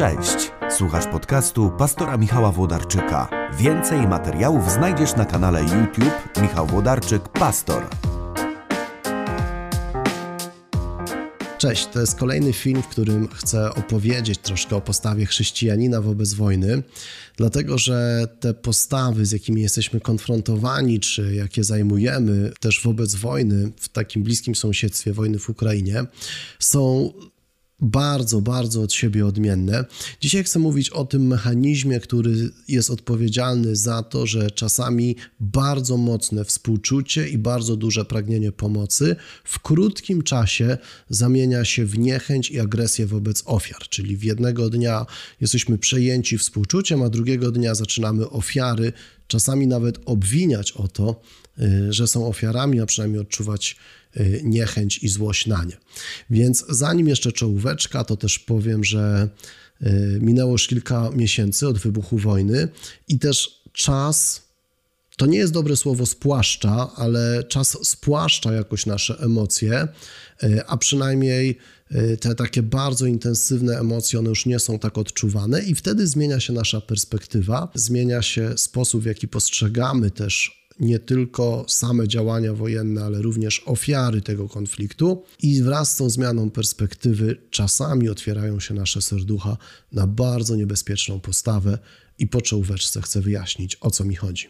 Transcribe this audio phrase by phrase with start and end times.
[0.00, 3.28] Cześć, słuchasz podcastu pastora Michała Włodarczyka.
[3.58, 7.82] Więcej materiałów znajdziesz na kanale YouTube Michał Włodarczyk Pastor.
[11.58, 16.82] Cześć, to jest kolejny film, w którym chcę opowiedzieć troszkę o postawie chrześcijanina wobec wojny,
[17.36, 23.88] dlatego że te postawy, z jakimi jesteśmy konfrontowani, czy jakie zajmujemy też wobec wojny w
[23.88, 26.04] takim bliskim sąsiedztwie wojny w Ukrainie,
[26.58, 27.12] są
[27.80, 29.84] bardzo, bardzo od siebie odmienne.
[30.20, 36.44] Dzisiaj chcę mówić o tym mechanizmie, który jest odpowiedzialny za to, że czasami bardzo mocne
[36.44, 40.78] współczucie i bardzo duże pragnienie pomocy w krótkim czasie
[41.10, 43.82] zamienia się w niechęć i agresję wobec ofiar.
[43.88, 45.06] Czyli w jednego dnia
[45.40, 48.92] jesteśmy przejęci współczuciem, a drugiego dnia zaczynamy ofiary
[49.30, 51.20] czasami nawet obwiniać o to,
[51.58, 53.76] y, że są ofiarami, a przynajmniej odczuwać
[54.16, 55.76] y, niechęć i złość na nie.
[56.30, 59.28] Więc zanim jeszcze czołóweczka, to też powiem, że
[59.82, 62.68] y, minęło już kilka miesięcy od wybuchu wojny
[63.08, 64.42] i też czas
[65.16, 69.88] to nie jest dobre słowo spłaszcza, ale czas spłaszcza jakoś nasze emocje,
[70.66, 71.58] a przynajmniej
[72.20, 76.52] te takie bardzo intensywne emocje, one już nie są tak odczuwane, i wtedy zmienia się
[76.52, 83.22] nasza perspektywa, zmienia się sposób, w jaki postrzegamy też nie tylko same działania wojenne, ale
[83.22, 85.22] również ofiary tego konfliktu.
[85.42, 89.56] I wraz z tą zmianą perspektywy czasami otwierają się nasze serducha
[89.92, 91.78] na bardzo niebezpieczną postawę.
[92.18, 94.48] I po czołóweczce chcę wyjaśnić, o co mi chodzi.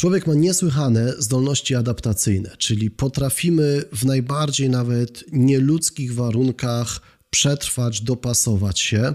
[0.00, 9.14] Człowiek ma niesłychane zdolności adaptacyjne, czyli potrafimy w najbardziej nawet nieludzkich warunkach przetrwać, dopasować się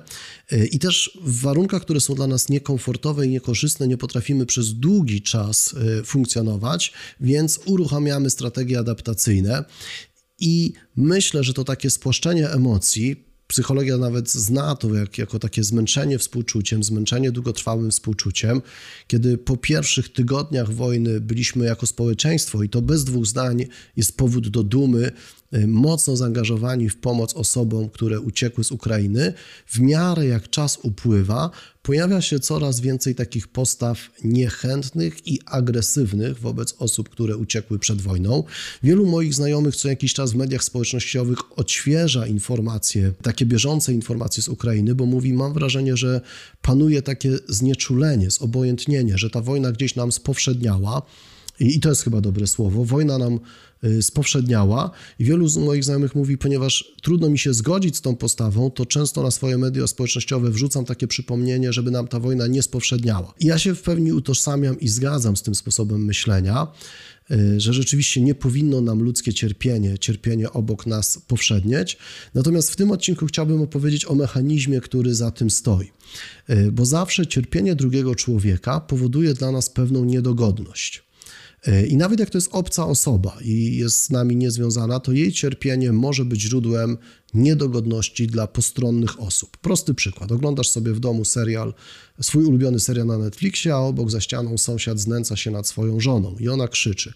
[0.71, 5.21] i też w warunkach, które są dla nas niekomfortowe i niekorzystne, nie potrafimy przez długi
[5.21, 9.65] czas e, funkcjonować, więc uruchamiamy strategie adaptacyjne.
[10.39, 16.19] I myślę, że to takie spłaszczenie emocji, Psychologia nawet zna to jak, jako takie zmęczenie
[16.19, 18.61] współczuciem, zmęczenie długotrwałym współczuciem,
[19.07, 23.65] kiedy po pierwszych tygodniach wojny byliśmy jako społeczeństwo, i to bez dwóch zdań
[23.97, 25.11] jest powód do dumy,
[25.67, 29.33] mocno zaangażowani w pomoc osobom, które uciekły z Ukrainy,
[29.67, 31.51] w miarę jak czas upływa,
[31.81, 38.43] pojawia się coraz więcej takich postaw niechętnych i agresywnych wobec osób, które uciekły przed wojną.
[38.83, 44.49] Wielu moich znajomych co jakiś czas w mediach społecznościowych odświeża informacje, takie bieżące informacje z
[44.49, 46.21] Ukrainy, bo mówi: Mam wrażenie, że
[46.61, 51.01] panuje takie znieczulenie, zobojętnienie, że ta wojna gdzieś nam spowszedniała.
[51.59, 52.85] I, to jest chyba dobre słowo.
[52.85, 53.39] Wojna nam
[53.83, 58.15] y, spowszedniała i wielu z moich znajomych mówi, ponieważ trudno mi się zgodzić z tą
[58.15, 62.63] postawą, to często na swoje media społecznościowe wrzucam takie przypomnienie, żeby nam ta wojna nie
[62.63, 63.33] spowszedniała.
[63.39, 66.67] I ja się w pełni utożsamiam i zgadzam z tym sposobem myślenia,
[67.31, 71.97] y, że rzeczywiście nie powinno nam ludzkie cierpienie, cierpienie obok nas powszednieć.
[72.33, 75.91] Natomiast w tym odcinku chciałbym opowiedzieć o mechanizmie, który za tym stoi.
[76.49, 81.04] Y, bo zawsze cierpienie drugiego człowieka powoduje dla nas pewną niedogodność.
[81.87, 85.91] I nawet jak to jest obca osoba i jest z nami niezwiązana, to jej cierpienie
[85.91, 86.97] może być źródłem
[87.35, 89.57] niedogodności dla postronnych osób.
[89.57, 90.31] Prosty przykład.
[90.31, 91.73] Oglądasz sobie w domu serial,
[92.21, 96.35] swój ulubiony serial na Netflixie, a obok za ścianą sąsiad znęca się nad swoją żoną
[96.39, 97.13] i ona krzyczy.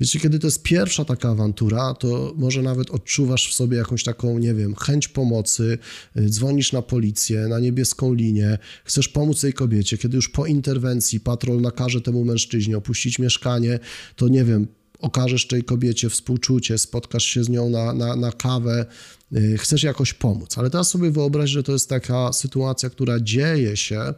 [0.00, 4.38] Wiecie, kiedy to jest pierwsza taka awantura, to może nawet odczuwasz w sobie jakąś taką,
[4.38, 5.78] nie wiem, chęć pomocy,
[6.16, 9.98] y, dzwonisz na policję, na niebieską linię, chcesz pomóc tej kobiecie.
[9.98, 13.78] Kiedy już po interwencji patrol nakaże temu mężczyźnie opuścić mieszkanie,
[14.16, 14.66] to nie wiem,
[15.02, 18.86] okażesz tej kobiecie współczucie, spotkasz się z nią na, na, na kawę,
[19.32, 20.58] y, chcesz jakoś pomóc.
[20.58, 24.14] Ale teraz sobie wyobraź, że to jest taka sytuacja, która dzieje się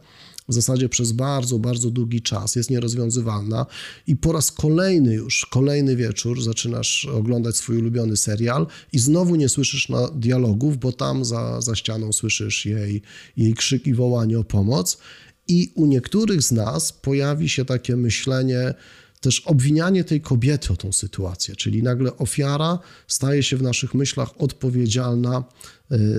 [0.49, 3.65] w zasadzie przez bardzo, bardzo długi czas, jest nierozwiązywalna
[4.07, 9.49] i po raz kolejny już, kolejny wieczór zaczynasz oglądać swój ulubiony serial i znowu nie
[9.49, 13.01] słyszysz na dialogów, bo tam za, za ścianą słyszysz jej,
[13.37, 14.97] jej krzyk i wołanie o pomoc
[15.47, 18.73] i u niektórych z nas pojawi się takie myślenie,
[19.25, 24.29] też obwinianie tej kobiety o tą sytuację, czyli nagle ofiara staje się w naszych myślach
[24.41, 25.43] odpowiedzialna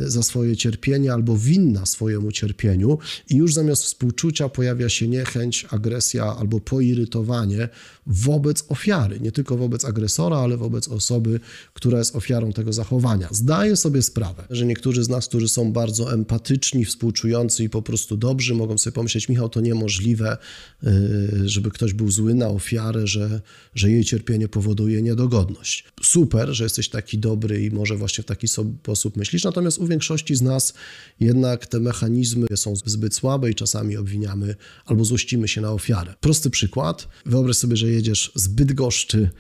[0.07, 2.99] za swoje cierpienie albo winna swojemu cierpieniu,
[3.31, 7.69] i już zamiast współczucia pojawia się niechęć, agresja albo poirytowanie
[8.07, 11.41] wobec ofiary, nie tylko wobec agresora, ale wobec osoby,
[11.75, 13.29] która jest ofiarą tego zachowania.
[13.31, 18.17] Zdaję sobie sprawę, że niektórzy z nas, którzy są bardzo empatyczni, współczujący i po prostu
[18.17, 20.37] dobrzy, mogą sobie pomyśleć, Michał, to niemożliwe,
[20.85, 23.41] y, żeby ktoś był zły na ofiarę, że,
[23.75, 25.85] że jej cierpienie powoduje niedogodność.
[26.03, 30.37] Super, że jesteś taki dobry i może właśnie w taki sposób myślisz, natomiast u większości
[30.37, 30.75] z nas
[31.21, 34.55] jednak te mechanizmy są zbyt słabe i czasami obwiniamy
[34.87, 36.15] albo złościmy się na ofiarę.
[36.21, 37.09] Prosty przykład.
[37.27, 39.31] Wyobraź sobie, że jedziesz z Bydgoszczy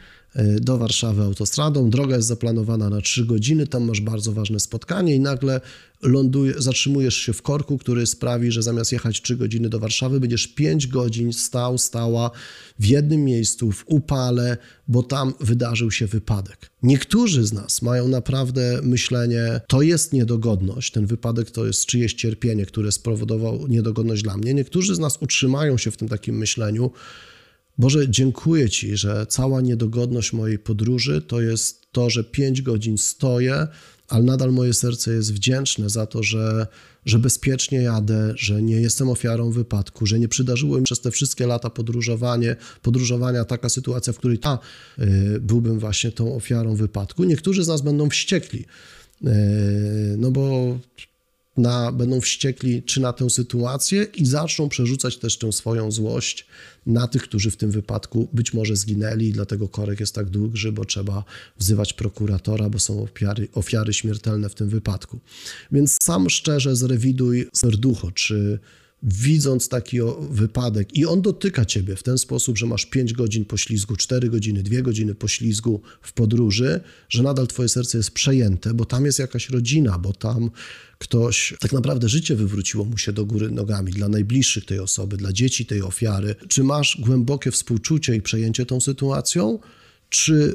[0.61, 1.91] do Warszawy autostradą.
[1.91, 5.61] Droga jest zaplanowana na 3 godziny, tam masz bardzo ważne spotkanie i nagle
[6.03, 10.47] ląduje, zatrzymujesz się w korku, który sprawi, że zamiast jechać 3 godziny do Warszawy, będziesz
[10.47, 12.31] 5 godzin stał, stała
[12.79, 14.57] w jednym miejscu, w upale,
[14.89, 16.71] bo tam wydarzył się wypadek.
[16.83, 22.67] Niektórzy z nas mają naprawdę myślenie, to jest niedogodność, ten wypadek to jest czyjeś cierpienie,
[22.67, 24.55] które spowodował niedogodność dla mnie.
[24.55, 26.91] Niektórzy z nas utrzymają się w tym takim myśleniu,
[27.79, 33.67] Boże, dziękuję Ci, że cała niedogodność mojej podróży to jest to, że 5 godzin stoję,
[34.09, 36.67] ale nadal moje serce jest wdzięczne za to, że,
[37.07, 41.47] że bezpiecznie jadę, że nie jestem ofiarą wypadku, że nie przydarzyło mi przez te wszystkie
[41.47, 44.59] lata podróżowanie, podróżowania taka sytuacja, w której ta
[44.99, 47.25] y, byłbym właśnie tą ofiarą wypadku.
[47.25, 49.27] Niektórzy z nas będą wściekli, y,
[50.19, 50.79] no bo
[51.57, 56.47] na, będą wściekli czy na tę sytuację i zaczną przerzucać też tę swoją złość
[56.87, 60.85] na tych, którzy w tym wypadku być może zginęli, dlatego korek jest tak długi, bo
[60.85, 61.25] trzeba
[61.59, 65.19] wzywać prokuratora, bo są ofiary, ofiary śmiertelne w tym wypadku.
[65.73, 68.59] Więc sam szczerze zrewiduj serducho, czy
[69.07, 69.99] widząc taki
[70.31, 74.63] wypadek i on dotyka ciebie w ten sposób, że masz 5 godzin poślizgu, 4 godziny,
[74.63, 79.51] 2 godziny poślizgu w podróży, że nadal twoje serce jest przejęte, bo tam jest jakaś
[79.51, 80.51] rodzina, bo tam
[80.99, 85.33] ktoś, tak naprawdę życie wywróciło mu się do góry nogami dla najbliższych tej osoby, dla
[85.33, 86.35] dzieci tej ofiary.
[86.49, 89.59] Czy masz głębokie współczucie i przejęcie tą sytuacją,
[90.09, 90.55] czy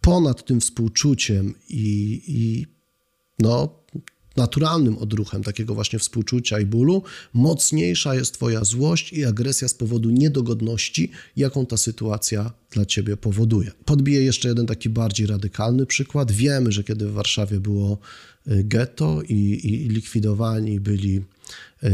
[0.00, 2.66] ponad tym współczuciem i, i
[3.38, 3.84] no,
[4.36, 7.02] naturalnym odruchem takiego właśnie współczucia i bólu,
[7.32, 13.70] mocniejsza jest Twoja złość i agresja z powodu niedogodności, jaką ta sytuacja dla Ciebie powoduje.
[13.84, 16.32] Podbiję jeszcze jeden taki bardziej radykalny przykład.
[16.32, 17.98] Wiemy, że kiedy w Warszawie było
[18.48, 21.22] y, getto i, i likwidowani byli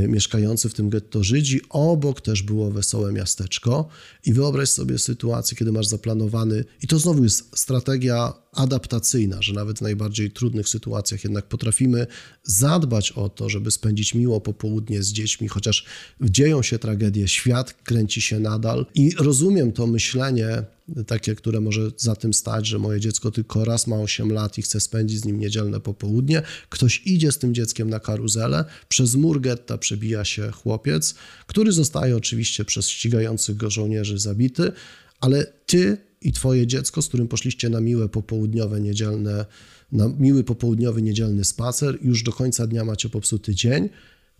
[0.08, 1.60] mieszkający w tym getto Żydzi.
[1.68, 3.88] Obok też było wesołe miasteczko.
[4.26, 9.78] I wyobraź sobie sytuację, kiedy masz zaplanowany, i to znowu jest strategia adaptacyjna, że nawet
[9.78, 12.06] w najbardziej trudnych sytuacjach jednak potrafimy
[12.42, 15.84] zadbać o to, żeby spędzić miło popołudnie z dziećmi, chociaż
[16.20, 18.86] dzieją się tragedie, świat kręci się nadal.
[18.94, 20.64] I rozumiem to myślenie
[21.06, 24.62] takie, które może za tym stać, że moje dziecko tylko raz ma 8 lat i
[24.62, 26.42] chce spędzić z nim niedzielne popołudnie.
[26.68, 31.14] Ktoś idzie z tym dzieckiem na karuzelę, przez mur getta przebija się chłopiec,
[31.46, 34.72] który zostaje oczywiście przez ścigających go żołnierzy zabity,
[35.20, 39.46] ale ty i twoje dziecko, z którym poszliście na miłe popołudniowe niedzielne,
[39.92, 43.88] na miły popołudniowy niedzielny spacer, już do końca dnia macie popsuty dzień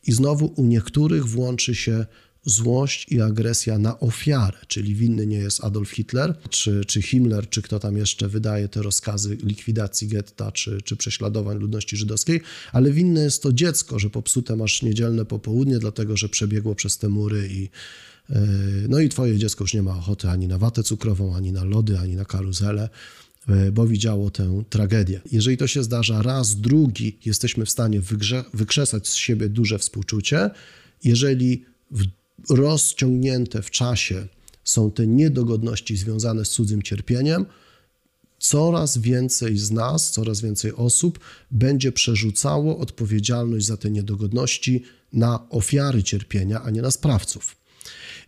[0.07, 2.07] i znowu u niektórych włączy się
[2.45, 7.63] złość i agresja na ofiarę, czyli winny nie jest Adolf Hitler, czy, czy Himmler, czy
[7.63, 12.41] kto tam jeszcze wydaje te rozkazy likwidacji getta, czy, czy prześladowań ludności żydowskiej,
[12.73, 17.09] ale winne jest to dziecko, że popsute masz niedzielne popołudnie, dlatego że przebiegło przez te
[17.09, 17.69] mury i
[18.31, 18.41] e,
[18.89, 21.99] no i twoje dziecko już nie ma ochoty ani na watę cukrową, ani na lody,
[21.99, 22.89] ani na karuzelę,
[23.49, 25.21] e, bo widziało tę tragedię.
[25.33, 28.01] Jeżeli to się zdarza raz, drugi, jesteśmy w stanie
[28.55, 30.51] wykrzesać z siebie duże współczucie.
[31.05, 32.20] Jeżeli w
[32.51, 34.27] rozciągnięte w czasie
[34.65, 37.47] są te niedogodności związane z cudzym cierpieniem,
[38.39, 41.19] coraz więcej z nas, coraz więcej osób
[41.51, 44.83] będzie przerzucało odpowiedzialność za te niedogodności
[45.13, 47.57] na ofiary cierpienia, a nie na sprawców.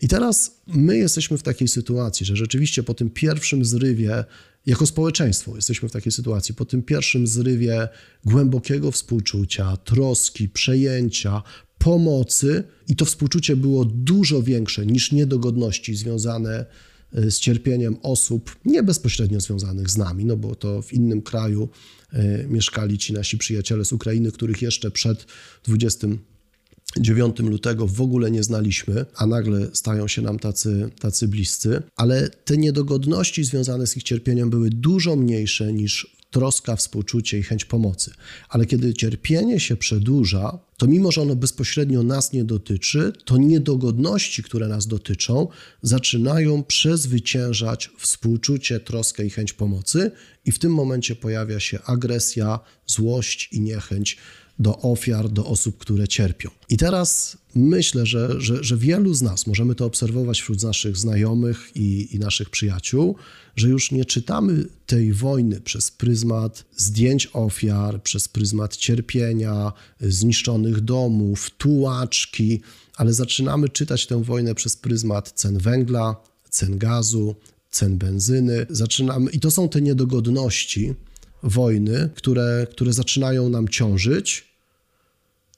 [0.01, 4.25] I teraz my jesteśmy w takiej sytuacji, że rzeczywiście po tym pierwszym zrywie,
[4.67, 7.89] jako społeczeństwo, jesteśmy w takiej sytuacji, po tym pierwszym zrywie
[8.25, 11.43] głębokiego współczucia, troski, przejęcia,
[11.83, 16.67] pomocy i to współczucie było dużo większe niż niedogodności związane
[17.13, 21.69] e, z cierpieniem osób nie bezpośrednio związanych z nami, no bo to w innym kraju
[22.13, 25.27] e, mieszkali ci nasi przyjaciele z Ukrainy, których jeszcze przed
[25.65, 32.29] 29 lutego w ogóle nie znaliśmy, a nagle stają się nam tacy, tacy bliscy, ale
[32.29, 38.11] te niedogodności związane z ich cierpieniem były dużo mniejsze niż troska, współczucie i chęć pomocy.
[38.49, 44.43] Ale kiedy cierpienie się przedłuża, to mimo, że ono bezpośrednio nas nie dotyczy, to niedogodności,
[44.43, 45.49] które nas dotyczą,
[45.83, 50.11] zaczynają przezwyciężać współczucie, troskę i chęć pomocy,
[50.45, 54.17] i w tym momencie pojawia się agresja, złość i niechęć
[54.59, 56.51] do ofiar, do osób, które cierpią.
[56.69, 61.71] I teraz myślę, że, że, że wielu z nas, możemy to obserwować wśród naszych znajomych
[61.75, 63.17] i, i naszych przyjaciół,
[63.57, 71.51] że już nie czytamy tej wojny przez pryzmat zdjęć ofiar, przez pryzmat cierpienia, zniszczonych domów,
[71.51, 72.61] tułaczki,
[72.97, 76.17] ale zaczynamy czytać tę wojnę przez pryzmat cen węgla,
[76.51, 77.35] cen gazu,
[77.71, 78.67] cen benzyny.
[78.71, 80.95] Zaczynamy, i to są te niedogodności
[81.43, 84.53] wojny, które, które zaczynają nam ciążyć,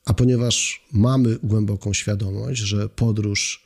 [0.05, 3.65] a ponieważ mamy głęboką świadomość, że podróż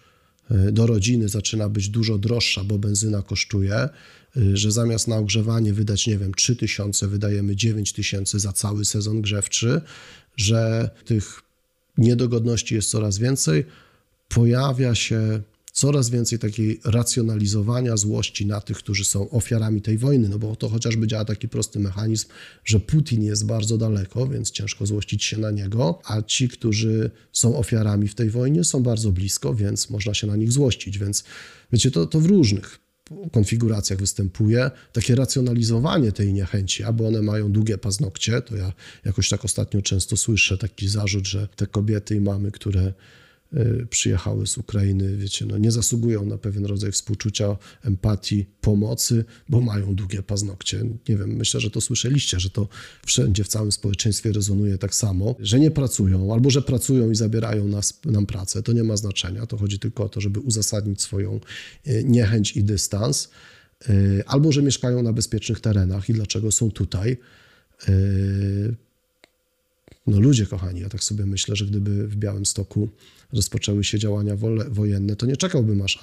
[0.50, 3.88] y, do rodziny zaczyna być dużo droższa, bo benzyna kosztuje,
[4.36, 8.84] y, że zamiast na ogrzewanie wydać, nie wiem, 3 tysiące, wydajemy 9 tysięcy za cały
[8.84, 9.80] sezon grzewczy,
[10.36, 11.42] że tych
[11.98, 13.64] niedogodności jest coraz więcej,
[14.28, 20.38] pojawia się coraz więcej takiej racjonalizowania złości na tych, którzy są ofiarami tej wojny, no
[20.38, 22.26] bo to chociażby działa taki prosty mechanizm,
[22.64, 27.56] że Putin jest bardzo daleko, więc ciężko złościć się na niego, a ci, którzy są
[27.56, 30.98] ofiarami w tej wojnie, są bardzo blisko, więc można się na nich złościć.
[30.98, 31.24] Więc
[31.72, 32.78] wiecie, to, to w różnych
[33.32, 38.72] konfiguracjach występuje takie racjonalizowanie tej niechęci, albo one mają długie paznokcie, to ja
[39.04, 42.92] jakoś tak ostatnio często słyszę taki zarzut, że te kobiety i mamy, które
[43.90, 49.94] przyjechały z Ukrainy, wiecie, no nie zasługują na pewien rodzaj współczucia, empatii, pomocy, bo mają
[49.94, 50.84] długie paznokcie.
[51.08, 52.68] Nie wiem, myślę, że to słyszeliście, że to
[53.06, 57.68] wszędzie w całym społeczeństwie rezonuje tak samo, że nie pracują, albo że pracują i zabierają
[57.68, 58.62] nas, nam pracę.
[58.62, 59.46] To nie ma znaczenia.
[59.46, 61.40] To chodzi tylko o to, żeby uzasadnić swoją
[61.86, 63.28] y, niechęć i dystans,
[63.88, 67.16] y, albo że mieszkają na bezpiecznych terenach i dlaczego są tutaj
[70.10, 72.88] no ludzie kochani, ja tak sobie myślę, że gdyby w Białym Stoku
[73.32, 74.36] rozpoczęły się działania
[74.70, 75.98] wojenne, to nie czekałbym aż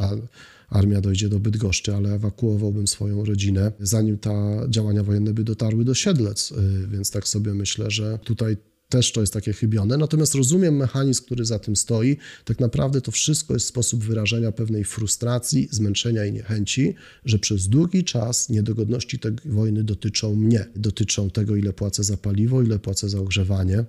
[0.70, 4.34] armia dojdzie do Bydgoszczy, ale ewakuowałbym swoją rodzinę, zanim ta
[4.70, 6.52] działania wojenne by dotarły do Siedlec.
[6.52, 8.58] Y, więc tak sobie myślę, że tutaj
[8.90, 9.98] też to jest takie chybione.
[9.98, 12.18] Natomiast rozumiem mechanizm, który za tym stoi.
[12.46, 18.04] Tak naprawdę to wszystko jest sposób wyrażenia pewnej frustracji, zmęczenia i niechęci, że przez długi
[18.04, 20.66] czas niedogodności tej wojny dotyczą mnie.
[20.76, 23.86] Dotyczą tego, ile płacę za paliwo, ile płacę za ogrzewanie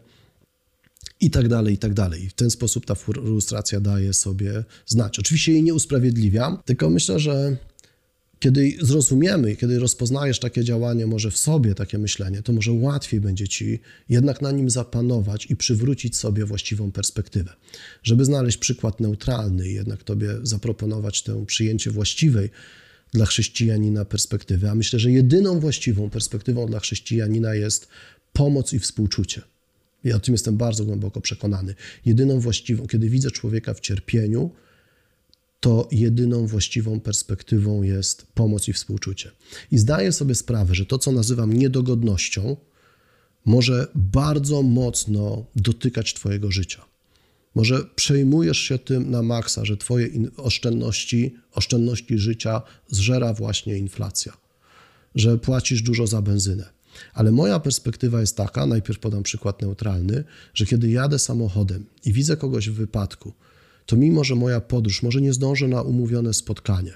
[1.21, 2.29] i tak dalej, i tak dalej.
[2.29, 5.19] W ten sposób ta frustracja daje sobie znać.
[5.19, 7.57] Oczywiście jej nie usprawiedliwiam, tylko myślę, że
[8.41, 13.49] kiedy zrozumiemy, kiedy rozpoznajesz takie działanie może w sobie, takie myślenie, to może łatwiej będzie
[13.49, 17.53] ci jednak na nim zapanować i przywrócić sobie właściwą perspektywę.
[18.03, 22.51] Żeby znaleźć przykład neutralny i jednak tobie zaproponować tę przyjęcie właściwej
[23.13, 27.89] dla chrześcijanina perspektywy, a myślę, że jedyną właściwą perspektywą dla chrześcijanina jest
[28.33, 29.43] pomoc i współczucie.
[30.05, 31.75] Ja o tym jestem bardzo głęboko przekonany.
[32.07, 34.51] Jedyną właściwą, kiedy widzę człowieka w cierpieniu,
[35.67, 39.31] to jedyną właściwą perspektywą jest pomoc i współczucie.
[39.71, 42.57] I zdaję sobie sprawę, że to, co nazywam niedogodnością,
[43.45, 46.85] może bardzo mocno dotykać Twojego życia.
[47.55, 54.37] Może przejmujesz się tym na maksa, że Twoje oszczędności, oszczędności życia zżera właśnie inflacja,
[55.15, 56.69] że płacisz dużo za benzynę.
[57.15, 62.37] Ale moja perspektywa jest taka, najpierw podam przykład neutralny, że kiedy jadę samochodem i widzę
[62.37, 63.33] kogoś w wypadku,
[63.87, 66.93] to mimo, że moja podróż może nie zdążę na umówione spotkanie,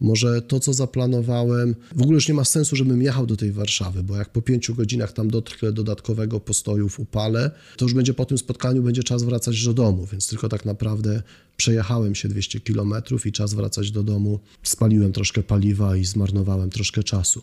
[0.00, 4.02] może to, co zaplanowałem, w ogóle już nie ma sensu, żebym jechał do tej Warszawy,
[4.02, 8.24] bo jak po pięciu godzinach tam dotrę dodatkowego postoju w upale, to już będzie po
[8.24, 11.22] tym spotkaniu, będzie czas wracać do domu, więc tylko tak naprawdę
[11.56, 14.40] przejechałem się 200 kilometrów i czas wracać do domu.
[14.62, 17.42] Spaliłem troszkę paliwa i zmarnowałem troszkę czasu.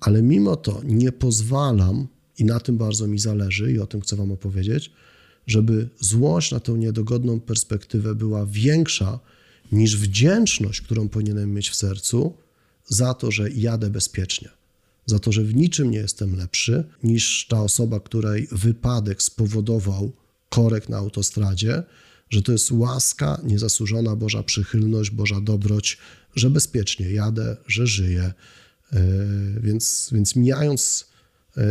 [0.00, 2.06] Ale mimo to nie pozwalam,
[2.38, 4.90] i na tym bardzo mi zależy, i o tym chcę Wam opowiedzieć,
[5.50, 9.18] żeby złość na tę niedogodną perspektywę była większa
[9.72, 12.34] niż wdzięczność, którą powinienem mieć w sercu
[12.88, 14.48] za to, że jadę bezpiecznie.
[15.06, 20.12] Za to, że w niczym nie jestem lepszy niż ta osoba, której wypadek spowodował
[20.48, 21.82] korek na autostradzie,
[22.30, 25.98] że to jest łaska, niezasłużona Boża przychylność, Boża dobroć,
[26.36, 28.32] że bezpiecznie jadę, że żyję.
[28.92, 29.02] E,
[29.60, 31.09] więc, więc mijając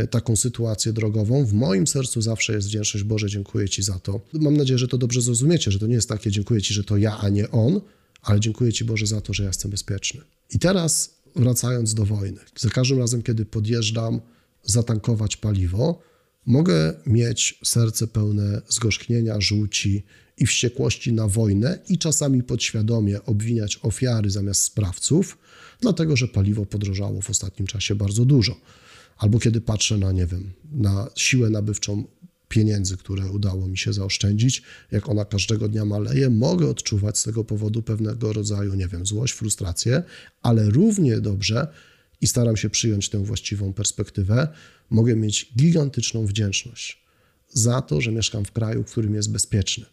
[0.09, 1.45] taką sytuację drogową.
[1.45, 3.03] W moim sercu zawsze jest wdzięczność.
[3.03, 4.21] Boże, dziękuję Ci za to.
[4.33, 6.97] Mam nadzieję, że to dobrze zrozumiecie, że to nie jest takie dziękuję Ci, że to
[6.97, 7.81] ja, a nie on,
[8.21, 10.21] ale dziękuję Ci Boże za to, że ja jestem bezpieczny.
[10.51, 12.39] I teraz wracając do wojny.
[12.57, 14.21] Za każdym razem, kiedy podjeżdżam
[14.63, 16.01] zatankować paliwo,
[16.45, 20.03] mogę mieć serce pełne zgorzknienia, żółci
[20.37, 25.37] i wściekłości na wojnę i czasami podświadomie obwiniać ofiary zamiast sprawców,
[25.81, 28.55] dlatego że paliwo podrożało w ostatnim czasie bardzo dużo
[29.19, 32.03] albo kiedy patrzę na, nie wiem, na siłę nabywczą
[32.49, 37.43] pieniędzy, które udało mi się zaoszczędzić, jak ona każdego dnia maleje, mogę odczuwać z tego
[37.43, 40.03] powodu pewnego rodzaju, nie wiem, złość, frustrację,
[40.41, 41.67] ale równie dobrze
[42.21, 44.47] i staram się przyjąć tę właściwą perspektywę,
[44.89, 47.03] mogę mieć gigantyczną wdzięczność
[47.53, 49.85] za to, że mieszkam w kraju, w którym jest bezpieczny.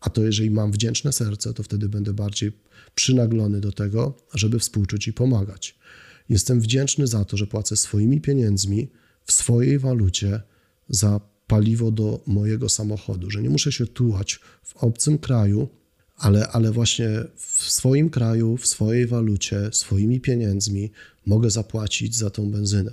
[0.00, 2.52] A to jeżeli mam wdzięczne serce, to wtedy będę bardziej
[2.94, 5.78] przynaglony do tego, żeby współczuć i pomagać.
[6.28, 8.88] Jestem wdzięczny za to, że płacę swoimi pieniędzmi
[9.24, 10.40] w swojej walucie
[10.88, 15.68] za paliwo do mojego samochodu, że nie muszę się tułać w obcym kraju,
[16.16, 20.90] ale, ale właśnie w swoim kraju, w swojej walucie, swoimi pieniędzmi
[21.26, 22.92] mogę zapłacić za tą benzynę.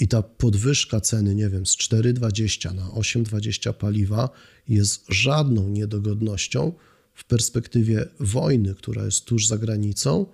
[0.00, 4.30] I ta podwyżka ceny, nie wiem, z 4,20 na 8,20 paliwa
[4.68, 6.72] jest żadną niedogodnością
[7.14, 10.26] w perspektywie wojny, która jest tuż za granicą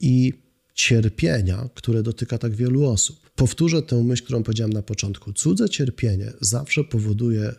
[0.00, 0.32] i
[0.76, 3.30] cierpienia, które dotyka tak wielu osób.
[3.34, 5.32] Powtórzę tę myśl, którą powiedziałem na początku.
[5.32, 7.54] Cudze cierpienie zawsze powoduje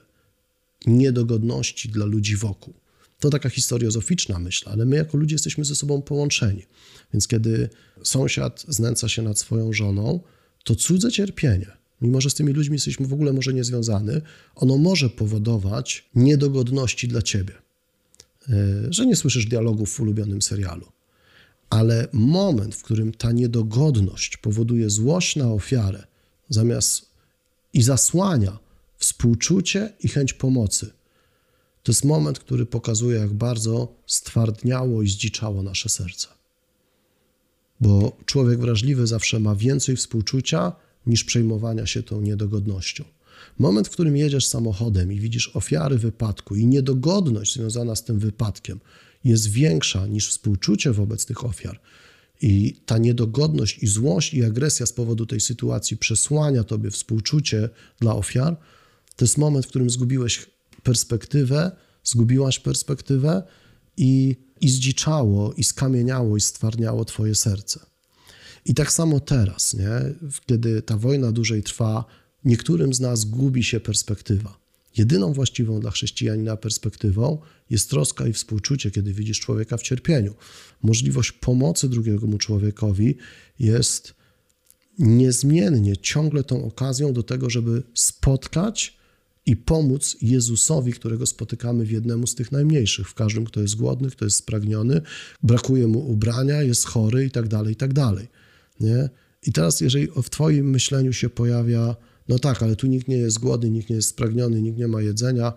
[0.86, 2.74] niedogodności dla ludzi wokół.
[3.20, 6.66] To taka historiozoficzna myśl, ale my jako ludzie jesteśmy ze sobą połączeni.
[7.14, 7.70] Więc kiedy
[8.04, 10.20] sąsiad znęca się nad swoją żoną,
[10.64, 11.68] to cudze cierpienie,
[12.02, 14.12] mimo że z tymi ludźmi jesteśmy w ogóle może niezwiązani,
[14.56, 17.54] ono może powodować niedogodności dla ciebie.
[18.50, 18.54] E,
[18.90, 20.97] że nie słyszysz dialogów w ulubionym serialu.
[21.70, 26.08] Ale moment, w którym ta niedogodność powoduje złość na ofiarę,
[26.50, 27.06] zamiast
[27.74, 28.60] i zasłania
[28.98, 30.92] współczucie i chęć pomocy,
[31.84, 36.28] to jest moment, który pokazuje, jak bardzo stwardniało i zdziczało nasze serce.
[37.82, 40.74] Bo człowiek wrażliwy zawsze ma więcej współczucia
[41.08, 43.04] niż przejmowania się tą niedogodnością.
[43.60, 48.80] Moment, w którym jedziesz samochodem i widzisz ofiary wypadku i niedogodność związana z tym wypadkiem
[49.29, 51.79] jest większa niż współczucie wobec tych ofiar,
[52.41, 57.69] i ta niedogodność, i złość, i agresja z powodu tej sytuacji przesłania tobie współczucie
[58.00, 58.57] dla ofiar,
[59.15, 60.46] to jest moment, w którym zgubiłeś
[60.84, 61.72] perspektywę,
[62.03, 63.43] zgubiłaś perspektywę
[63.98, 67.79] i, i zdziczało, i skamieniało, i stwarniało twoje serce.
[68.65, 69.89] I tak samo teraz, nie?
[70.46, 72.05] kiedy ta wojna dłużej trwa,
[72.46, 74.67] niektórym z nas gubi się perspektywa.
[74.98, 77.38] Jedyną właściwą dla chrześcijanina perspektywą
[77.70, 80.36] jest troska i współczucie, kiedy widzisz człowieka w cierpieniu.
[80.84, 83.16] Możliwość pomocy drugiemu człowiekowi
[83.60, 84.13] jest
[85.00, 88.98] niezmiennie ciągle tą okazją do tego, żeby spotkać
[89.46, 94.10] i pomóc Jezusowi, którego spotykamy w jednemu z tych najmniejszych, w każdym, kto jest głodny,
[94.10, 95.01] kto jest spragniony,
[95.44, 98.27] brakuje mu ubrania, jest chory i tak dalej, i tak dalej.
[98.80, 99.10] Nie?
[99.44, 101.96] I teraz, jeżeli w Twoim myśleniu się pojawia,
[102.27, 105.01] no tak, ale tu nikt nie jest głodny, nikt nie jest spragniony, nikt nie ma
[105.01, 105.53] jedzenia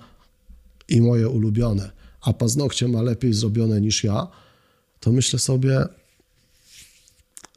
[0.89, 4.29] i moje ulubione, a paznokcie ma lepiej zrobione niż ja,
[5.01, 5.85] to myślę sobie,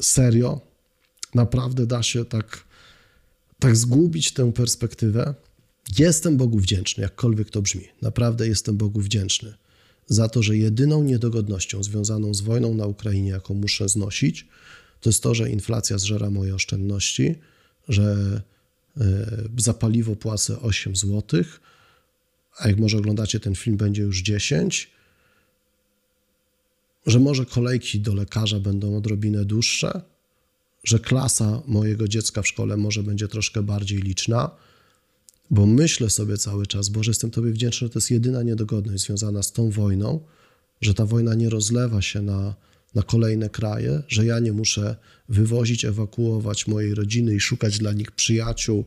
[0.02, 0.62] serio,
[1.36, 2.64] naprawdę da się tak,
[3.60, 5.34] tak zgubić tę perspektywę.
[6.00, 7.88] Jestem Bogu wdzięczny, jakkolwiek to brzmi.
[8.02, 9.54] Naprawdę jestem Bogu wdzięczny
[10.08, 14.48] za to, że jedyną niedogodnością związaną z wojną na Ukrainie, jaką muszę znosić,
[15.02, 17.36] to jest to, że inflacja zżera moje oszczędności,
[17.90, 18.42] że
[19.58, 21.44] za paliwo płacę 8 zł,
[22.58, 24.92] a jak może oglądacie ten film, będzie już 10,
[27.06, 30.02] że może kolejki do lekarza będą odrobinę dłuższe,
[30.84, 34.52] że klasa mojego dziecka w szkole może będzie troszkę bardziej liczna,
[35.50, 39.52] bo myślę sobie cały czas, Boże, jestem Tobie wdzięczny, to jest jedyna niedogodność związana z
[39.52, 40.20] tą wojną,
[40.82, 42.56] że ta wojna nie rozlewa się na
[42.96, 44.96] na kolejne kraje, że ja nie muszę
[45.30, 48.86] wywozić, ewakuować mojej rodziny i szukać dla nich przyjaciół e,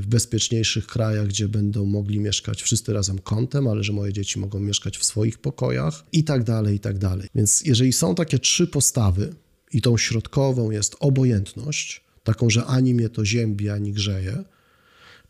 [0.00, 4.60] w bezpieczniejszych krajach, gdzie będą mogli mieszkać wszyscy razem kątem, ale że moje dzieci mogą
[4.60, 7.28] mieszkać w swoich pokojach i tak dalej, i tak dalej.
[7.34, 9.34] Więc jeżeli są takie trzy postawy
[9.72, 14.44] i tą środkową jest obojętność, taką, że ani mnie to ziębi, ani grzeje,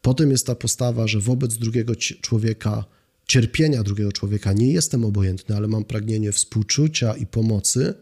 [0.02, 2.84] potem jest ta postawa, że wobec drugiego człowieka
[3.28, 7.94] cierpienia drugiego człowieka nie jestem obojętny, ale mam pragnienie współczucia i pomocy.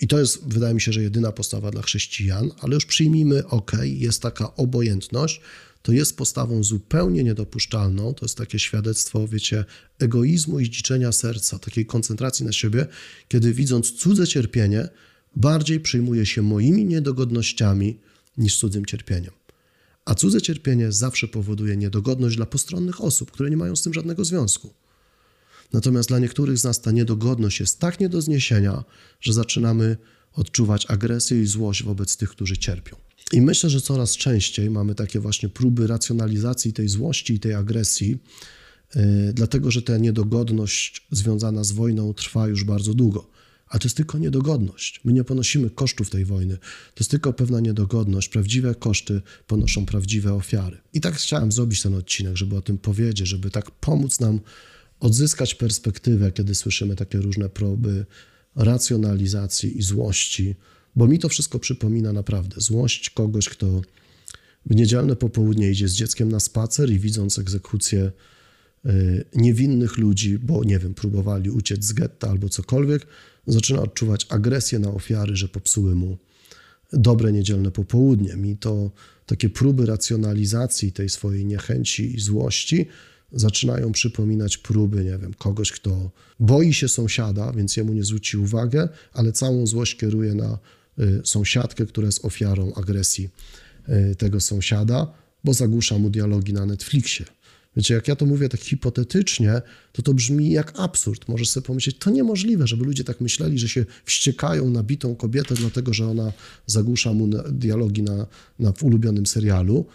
[0.00, 3.72] I to jest, wydaje mi się, że jedyna postawa dla chrześcijan, ale już przyjmijmy, ok,
[3.84, 5.40] jest taka obojętność,
[5.82, 8.14] to jest postawą zupełnie niedopuszczalną.
[8.14, 9.64] To jest takie świadectwo, wiecie,
[9.98, 12.86] egoizmu i zdziczenia serca, takiej koncentracji na siebie,
[13.28, 14.88] kiedy widząc cudze cierpienie,
[15.36, 17.98] bardziej przejmuje się moimi niedogodnościami
[18.36, 19.43] niż cudzym cierpieniem.
[20.04, 24.24] A cudze cierpienie zawsze powoduje niedogodność dla postronnych osób, które nie mają z tym żadnego
[24.24, 24.74] związku.
[25.72, 28.84] Natomiast dla niektórych z nas ta niedogodność jest tak nie do zniesienia,
[29.20, 29.96] że zaczynamy
[30.32, 32.96] odczuwać agresję i złość wobec tych, którzy cierpią.
[33.32, 38.18] I myślę, że coraz częściej mamy takie właśnie próby racjonalizacji tej złości i tej agresji,
[38.94, 43.30] yy, dlatego że ta niedogodność związana z wojną trwa już bardzo długo.
[43.74, 45.00] A to jest tylko niedogodność.
[45.04, 46.56] My nie ponosimy kosztów tej wojny.
[46.58, 48.28] To jest tylko pewna niedogodność.
[48.28, 50.78] Prawdziwe koszty ponoszą prawdziwe ofiary.
[50.92, 54.40] I tak chciałem zrobić ten odcinek, żeby o tym powiedzieć, żeby tak pomóc nam
[55.00, 58.06] odzyskać perspektywę, kiedy słyszymy takie różne próby
[58.56, 60.54] racjonalizacji i złości,
[60.96, 63.82] bo mi to wszystko przypomina naprawdę złość kogoś, kto
[64.66, 68.12] w niedzielne popołudnie idzie z dzieckiem na spacer i widząc egzekucję
[68.86, 73.06] y, niewinnych ludzi, bo nie wiem, próbowali uciec z getta albo cokolwiek,
[73.46, 76.18] zaczyna odczuwać agresję na ofiary, że popsuły mu
[76.92, 78.36] dobre niedzielne popołudnie.
[78.36, 78.90] Mi to
[79.26, 82.86] takie próby racjonalizacji tej swojej niechęci i złości
[83.32, 88.88] zaczynają przypominać próby, nie wiem, kogoś, kto boi się sąsiada, więc jemu nie zwróci uwagę,
[89.12, 90.58] ale całą złość kieruje na
[90.98, 93.28] y, sąsiadkę, która jest ofiarą agresji
[93.88, 95.12] y, tego sąsiada,
[95.44, 97.26] bo zagłusza mu dialogi na Netflixie.
[97.76, 101.28] Wiecie, jak ja to mówię tak hipotetycznie, to to brzmi jak absurd.
[101.28, 105.54] Możesz sobie pomyśleć, to niemożliwe, żeby ludzie tak myśleli, że się wściekają na bitą kobietę,
[105.54, 106.32] dlatego że ona
[106.66, 108.26] zagłusza mu dialogi na,
[108.58, 109.86] na w ulubionym serialu.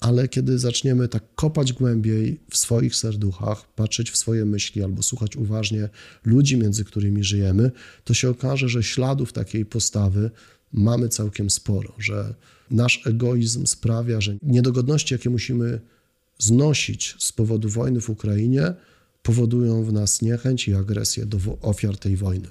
[0.00, 5.36] Ale kiedy zaczniemy tak kopać głębiej w swoich serduchach, patrzeć w swoje myśli albo słuchać
[5.36, 5.88] uważnie
[6.24, 7.70] ludzi, między którymi żyjemy,
[8.04, 10.30] to się okaże, że śladów takiej postawy
[10.72, 12.34] mamy całkiem sporo, że
[12.70, 15.80] nasz egoizm sprawia, że niedogodności, jakie musimy
[16.38, 18.74] znosić z powodu wojny w Ukrainie,
[19.22, 22.48] powodują w nas niechęć i agresję do ofiar tej wojny.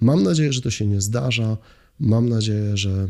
[0.00, 1.56] Mam nadzieję, że to się nie zdarza.
[2.00, 3.08] Mam nadzieję, że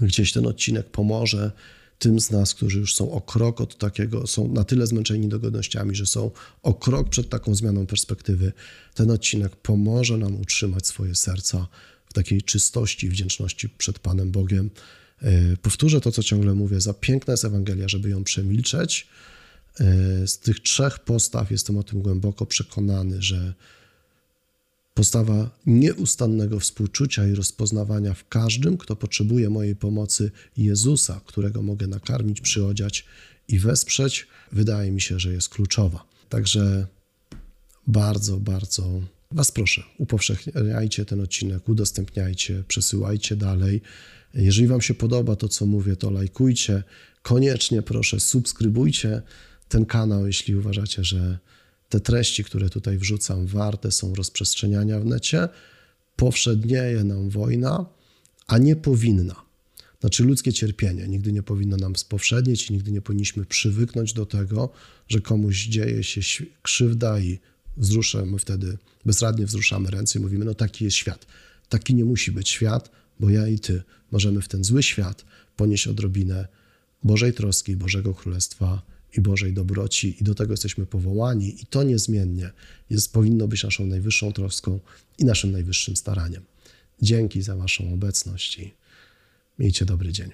[0.00, 1.52] gdzieś ten odcinek pomoże
[1.98, 5.94] tym z nas, którzy już są o krok od takiego, są na tyle zmęczeni dogodnościami,
[5.94, 6.30] że są
[6.62, 8.52] o krok przed taką zmianą perspektywy.
[8.94, 11.66] Ten odcinek pomoże nam utrzymać swoje serca
[12.06, 14.70] w takiej czystości, wdzięczności przed Panem Bogiem.
[15.22, 16.80] E, powtórzę to, co ciągle mówię.
[16.80, 19.08] Za piękna jest Ewangelia, żeby ją przemilczeć.
[19.80, 23.54] E, z tych trzech postaw jestem o tym głęboko przekonany, że
[24.94, 32.40] postawa nieustannego współczucia i rozpoznawania w każdym, kto potrzebuje mojej pomocy, Jezusa, którego mogę nakarmić,
[32.40, 33.04] przyodziać
[33.48, 36.04] i wesprzeć, wydaje mi się, że jest kluczowa.
[36.28, 36.86] Także
[37.86, 39.00] bardzo, bardzo
[39.32, 43.80] Was proszę, upowszechniajcie ten odcinek, udostępniajcie, przesyłajcie dalej.
[44.34, 46.82] Jeżeli Wam się podoba to, co mówię, to lajkujcie.
[47.22, 49.22] Koniecznie proszę, subskrybujcie
[49.68, 51.38] ten kanał, jeśli uważacie, że
[51.88, 55.48] te treści, które tutaj wrzucam, warte są rozprzestrzeniania w necie.
[56.16, 57.86] Powszednieje nam wojna,
[58.46, 59.50] a nie powinna.
[60.00, 64.70] Znaczy ludzkie cierpienie nigdy nie powinno nam spowszednieć i nigdy nie powinniśmy przywyknąć do tego,
[65.08, 67.38] że komuś dzieje się krzywda i
[67.76, 71.26] wzruszamy wtedy, bezradnie wzruszamy ręce i mówimy, no taki jest świat.
[71.68, 72.90] Taki nie musi być świat,
[73.20, 75.24] bo ja i ty możemy w ten zły świat
[75.56, 76.48] ponieść odrobinę
[77.02, 78.82] Bożej troski, Bożego Królestwa
[79.16, 82.50] i Bożej dobroci i do tego jesteśmy powołani i to niezmiennie
[82.90, 84.80] jest, powinno być naszą najwyższą troską
[85.18, 86.42] i naszym najwyższym staraniem.
[87.02, 88.72] Dzięki za Waszą obecność i
[89.58, 90.30] miejcie dobry dzień.